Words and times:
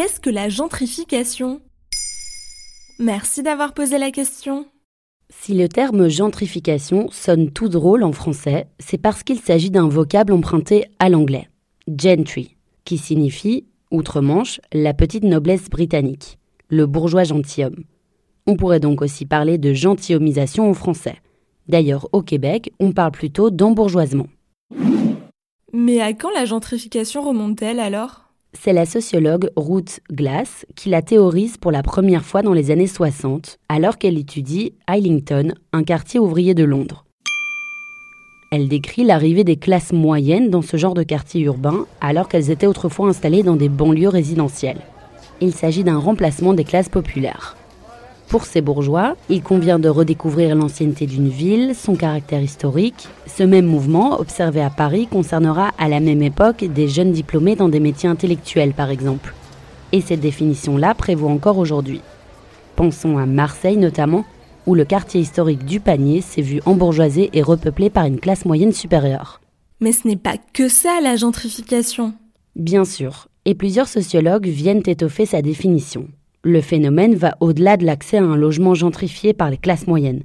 Qu'est-ce 0.00 0.20
que 0.20 0.30
la 0.30 0.48
gentrification? 0.48 1.60
Merci 3.00 3.42
d'avoir 3.42 3.74
posé 3.74 3.98
la 3.98 4.12
question. 4.12 4.64
Si 5.28 5.54
le 5.54 5.68
terme 5.68 6.06
gentrification 6.06 7.08
sonne 7.10 7.50
tout 7.50 7.68
drôle 7.68 8.04
en 8.04 8.12
français, 8.12 8.68
c'est 8.78 8.96
parce 8.96 9.24
qu'il 9.24 9.40
s'agit 9.40 9.72
d'un 9.72 9.88
vocable 9.88 10.32
emprunté 10.32 10.84
à 11.00 11.08
l'anglais, 11.08 11.48
gentry, 11.88 12.54
qui 12.84 12.96
signifie, 12.96 13.64
outre-Manche, 13.90 14.60
la 14.72 14.94
petite 14.94 15.24
noblesse 15.24 15.68
britannique, 15.68 16.38
le 16.68 16.86
bourgeois 16.86 17.24
gentilhomme. 17.24 17.82
On 18.46 18.54
pourrait 18.54 18.78
donc 18.78 19.02
aussi 19.02 19.26
parler 19.26 19.58
de 19.58 19.72
gentilhommisation 19.72 20.70
en 20.70 20.74
français. 20.74 21.16
D'ailleurs, 21.66 22.08
au 22.12 22.22
Québec, 22.22 22.72
on 22.78 22.92
parle 22.92 23.10
plutôt 23.10 23.50
d'embourgeoisement. 23.50 24.28
Mais 25.72 26.00
à 26.00 26.12
quand 26.12 26.30
la 26.30 26.44
gentrification 26.44 27.22
remonte-t-elle 27.22 27.80
alors? 27.80 28.27
C'est 28.52 28.72
la 28.72 28.86
sociologue 28.86 29.50
Ruth 29.56 30.00
Glass 30.10 30.66
qui 30.74 30.88
la 30.88 31.02
théorise 31.02 31.56
pour 31.56 31.70
la 31.70 31.82
première 31.82 32.24
fois 32.24 32.42
dans 32.42 32.52
les 32.52 32.70
années 32.70 32.86
60, 32.86 33.58
alors 33.68 33.98
qu'elle 33.98 34.18
étudie 34.18 34.74
Islington, 34.90 35.52
un 35.72 35.84
quartier 35.84 36.18
ouvrier 36.18 36.54
de 36.54 36.64
Londres. 36.64 37.04
Elle 38.50 38.68
décrit 38.68 39.04
l'arrivée 39.04 39.44
des 39.44 39.56
classes 39.56 39.92
moyennes 39.92 40.48
dans 40.48 40.62
ce 40.62 40.78
genre 40.78 40.94
de 40.94 41.02
quartier 41.02 41.42
urbain, 41.42 41.86
alors 42.00 42.28
qu'elles 42.28 42.50
étaient 42.50 42.66
autrefois 42.66 43.08
installées 43.08 43.42
dans 43.42 43.56
des 43.56 43.68
banlieues 43.68 44.08
résidentielles. 44.08 44.80
Il 45.40 45.52
s'agit 45.52 45.84
d'un 45.84 45.98
remplacement 45.98 46.54
des 46.54 46.64
classes 46.64 46.88
populaires. 46.88 47.56
Pour 48.28 48.44
ces 48.44 48.60
bourgeois, 48.60 49.16
il 49.30 49.42
convient 49.42 49.78
de 49.78 49.88
redécouvrir 49.88 50.54
l'ancienneté 50.54 51.06
d'une 51.06 51.30
ville, 51.30 51.74
son 51.74 51.96
caractère 51.96 52.42
historique. 52.42 53.08
Ce 53.26 53.42
même 53.42 53.64
mouvement, 53.64 54.20
observé 54.20 54.60
à 54.60 54.68
Paris, 54.68 55.06
concernera 55.06 55.70
à 55.78 55.88
la 55.88 56.00
même 56.00 56.22
époque 56.22 56.62
des 56.62 56.88
jeunes 56.88 57.12
diplômés 57.12 57.56
dans 57.56 57.70
des 57.70 57.80
métiers 57.80 58.08
intellectuels, 58.08 58.74
par 58.74 58.90
exemple. 58.90 59.34
Et 59.92 60.02
cette 60.02 60.20
définition-là 60.20 60.94
prévaut 60.94 61.28
encore 61.28 61.56
aujourd'hui. 61.56 62.02
Pensons 62.76 63.16
à 63.16 63.24
Marseille 63.24 63.78
notamment, 63.78 64.26
où 64.66 64.74
le 64.74 64.84
quartier 64.84 65.22
historique 65.22 65.64
du 65.64 65.80
Panier 65.80 66.20
s'est 66.20 66.42
vu 66.42 66.60
embourgeoisé 66.66 67.30
et 67.32 67.40
repeuplé 67.40 67.88
par 67.88 68.04
une 68.04 68.20
classe 68.20 68.44
moyenne 68.44 68.72
supérieure. 68.72 69.40
Mais 69.80 69.92
ce 69.92 70.06
n'est 70.06 70.16
pas 70.16 70.36
que 70.52 70.68
ça 70.68 71.00
la 71.02 71.16
gentrification. 71.16 72.12
Bien 72.56 72.84
sûr, 72.84 73.28
et 73.46 73.54
plusieurs 73.54 73.88
sociologues 73.88 74.48
viennent 74.48 74.82
étoffer 74.84 75.24
sa 75.24 75.40
définition. 75.40 76.08
Le 76.44 76.60
phénomène 76.60 77.14
va 77.14 77.36
au-delà 77.40 77.76
de 77.76 77.84
l'accès 77.84 78.18
à 78.18 78.22
un 78.22 78.36
logement 78.36 78.74
gentrifié 78.74 79.32
par 79.32 79.50
les 79.50 79.56
classes 79.56 79.86
moyennes. 79.86 80.22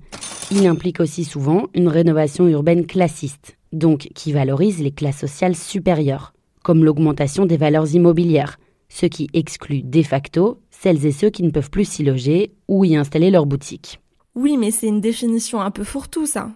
Il 0.51 0.67
implique 0.67 0.99
aussi 0.99 1.23
souvent 1.23 1.67
une 1.73 1.87
rénovation 1.87 2.47
urbaine 2.47 2.85
classiste, 2.85 3.57
donc 3.71 4.09
qui 4.13 4.31
valorise 4.31 4.79
les 4.79 4.91
classes 4.91 5.19
sociales 5.19 5.55
supérieures, 5.55 6.33
comme 6.63 6.83
l'augmentation 6.83 7.45
des 7.45 7.57
valeurs 7.57 7.95
immobilières, 7.95 8.59
ce 8.89 9.07
qui 9.07 9.27
exclut 9.33 9.81
de 9.81 10.03
facto 10.03 10.59
celles 10.69 11.05
et 11.05 11.11
ceux 11.11 11.29
qui 11.29 11.43
ne 11.43 11.49
peuvent 11.49 11.71
plus 11.71 11.85
s'y 11.85 12.03
loger 12.03 12.51
ou 12.67 12.85
y 12.85 12.95
installer 12.95 13.31
leur 13.31 13.45
boutique. 13.45 13.99
Oui, 14.35 14.57
mais 14.57 14.69
c'est 14.69 14.87
une 14.87 15.01
définition 15.01 15.61
un 15.61 15.71
peu 15.71 15.83
fourre-tout, 15.83 16.25
ça. 16.25 16.51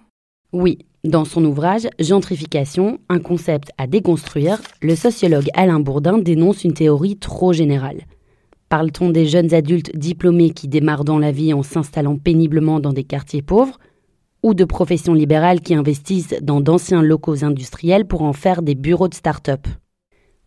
Oui, 0.54 0.80
dans 1.04 1.26
son 1.26 1.44
ouvrage 1.46 1.88
Gentrification, 2.00 3.00
un 3.10 3.20
concept 3.20 3.72
à 3.78 3.88
déconstruire, 3.88 4.62
le 4.82 4.96
sociologue 4.96 5.50
Alain 5.54 5.80
Bourdin 5.80 6.18
dénonce 6.18 6.64
une 6.64 6.74
théorie 6.74 7.18
trop 7.18 7.54
générale. 7.54 8.04
Parle-t-on 8.70 9.10
des 9.12 9.26
jeunes 9.26 9.54
adultes 9.54 9.96
diplômés 9.96 10.50
qui 10.50 10.68
démarrent 10.68 11.06
dans 11.06 11.20
la 11.20 11.32
vie 11.32 11.54
en 11.54 11.64
s'installant 11.64 12.18
péniblement 12.18 12.82
dans 12.82 12.92
des 12.92 13.06
quartiers 13.06 13.42
pauvres 13.42 13.80
ou 14.44 14.54
de 14.54 14.66
professions 14.66 15.14
libérales 15.14 15.62
qui 15.62 15.74
investissent 15.74 16.36
dans 16.42 16.60
d'anciens 16.60 17.02
locaux 17.02 17.46
industriels 17.46 18.06
pour 18.06 18.24
en 18.24 18.34
faire 18.34 18.62
des 18.62 18.76
bureaux 18.76 19.08
de 19.08 19.14
start-up? 19.14 19.68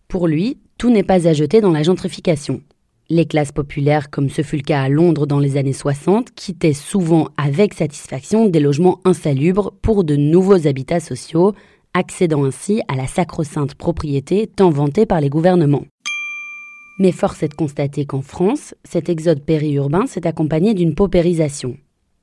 Pour 0.07 0.29
lui, 0.29 0.59
tout 0.77 0.91
n'est 0.91 1.03
pas 1.03 1.29
à 1.29 1.33
jeter 1.33 1.61
dans 1.61 1.71
la 1.71 1.83
gentrification. 1.83 2.61
Les 3.09 3.27
classes 3.27 3.53
populaires, 3.53 4.11
comme 4.11 4.29
ce 4.29 4.43
fut 4.43 4.57
le 4.57 4.63
cas 4.63 4.83
à 4.83 4.89
Londres 4.89 5.27
dans 5.27 5.39
les 5.39 5.57
années 5.57 5.73
60, 5.73 6.31
quittaient 6.35 6.75
souvent 6.75 7.29
avec 7.37 7.75
satisfaction 7.75 8.49
des 8.49 8.61
logements 8.61 9.01
insalubres 9.05 9.73
pour 9.83 10.05
de 10.05 10.15
nouveaux 10.15 10.67
habitats 10.67 11.01
sociaux, 11.01 11.55
accédant 11.95 12.45
ainsi 12.45 12.83
à 12.87 12.95
la 12.95 13.07
sacro-sainte 13.07 13.75
propriété 13.75 14.47
tant 14.47 14.71
vantée 14.71 15.07
par 15.07 15.21
les 15.21 15.29
gouvernements. 15.29 15.87
Mais 17.01 17.13
force 17.13 17.43
est 17.43 17.49
de 17.49 17.55
constater 17.55 18.05
qu'en 18.05 18.21
France, 18.21 18.75
cet 18.85 19.09
exode 19.09 19.41
périurbain 19.41 20.07
s'est 20.07 20.27
accompagné 20.27 20.75
d'une 20.75 20.95
paupérisation. 20.95 21.79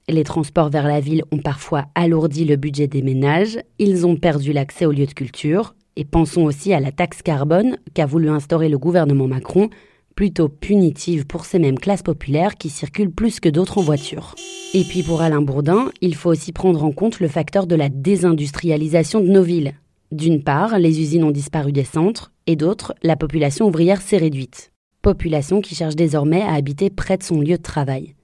Les 0.08 0.24
transports 0.24 0.70
vers 0.70 0.88
la 0.88 1.00
ville 1.00 1.24
ont 1.32 1.40
parfois 1.40 1.86
alourdi 1.96 2.46
le 2.46 2.58
budget 2.58 2.86
des 2.86 3.02
ménages, 3.02 3.58
ils 3.80 4.06
ont 4.06 4.16
perdu 4.16 4.54
l'accès 4.54 4.86
aux 4.86 4.92
lieux 4.92 5.08
de 5.08 5.14
culture, 5.14 5.74
et 5.96 6.06
pensons 6.06 6.44
aussi 6.44 6.74
à 6.74 6.80
la 6.80 6.92
taxe 6.92 7.24
carbone 7.24 7.78
qu'a 7.96 8.06
voulu 8.06 8.30
instaurer 8.30 8.70
le 8.70 8.78
gouvernement 8.78 9.28
Macron, 9.28 9.72
plutôt 10.16 10.48
punitive 10.48 11.26
pour 11.26 11.46
ces 11.46 11.58
mêmes 11.58 11.80
classes 11.80 12.04
populaires 12.04 12.54
qui 12.54 12.70
circulent 12.70 13.12
plus 13.12 13.40
que 13.40 13.50
d'autres 13.50 13.80
en 13.80 13.82
voiture. 13.82 14.36
Et 14.76 14.84
puis 14.84 15.02
pour 15.02 15.24
Alain 15.24 15.42
Bourdin, 15.42 15.90
il 16.02 16.14
faut 16.14 16.30
aussi 16.30 16.52
prendre 16.52 16.84
en 16.84 16.92
compte 16.92 17.20
le 17.20 17.28
facteur 17.28 17.66
de 17.66 17.76
la 17.76 17.90
désindustrialisation 17.90 19.22
de 19.22 19.28
nos 19.28 19.44
villes. 19.44 19.74
D'une 20.12 20.42
part, 20.42 20.80
les 20.80 21.02
usines 21.02 21.26
ont 21.26 21.32
disparu 21.32 21.72
des 21.72 21.84
centres, 21.84 22.32
et 22.46 22.56
d'autre, 22.56 22.94
la 23.04 23.18
population 23.18 23.68
ouvrière 23.68 24.02
s'est 24.02 24.18
réduite. 24.18 24.72
Population 25.02 25.60
qui 25.60 25.76
cherche 25.76 25.96
désormais 25.96 26.42
à 26.42 26.54
habiter 26.54 26.90
près 26.90 27.18
de 27.18 27.24
son 27.24 27.42
lieu 27.42 27.58
de 27.58 27.62
travail. 27.62 28.16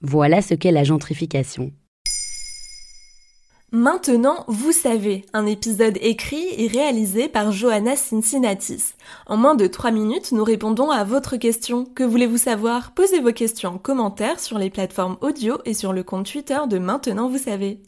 Voilà 0.00 0.42
ce 0.42 0.54
qu'est 0.54 0.72
la 0.72 0.84
gentrification. 0.84 1.72
Maintenant, 3.70 4.44
vous 4.48 4.72
savez, 4.72 5.26
un 5.34 5.44
épisode 5.44 5.98
écrit 6.00 6.46
et 6.56 6.68
réalisé 6.68 7.28
par 7.28 7.52
Johanna 7.52 7.96
Cincinnatis. 7.96 8.94
En 9.26 9.36
moins 9.36 9.54
de 9.54 9.66
3 9.66 9.90
minutes, 9.90 10.32
nous 10.32 10.42
répondons 10.42 10.90
à 10.90 11.04
votre 11.04 11.36
question. 11.36 11.84
Que 11.84 12.02
voulez-vous 12.02 12.38
savoir? 12.38 12.92
Posez 12.94 13.20
vos 13.20 13.32
questions 13.32 13.74
en 13.74 13.78
commentaire 13.78 14.40
sur 14.40 14.58
les 14.58 14.70
plateformes 14.70 15.18
audio 15.20 15.58
et 15.66 15.74
sur 15.74 15.92
le 15.92 16.02
compte 16.02 16.30
Twitter 16.32 16.58
de 16.68 16.78
Maintenant, 16.78 17.28
vous 17.28 17.38
savez. 17.38 17.78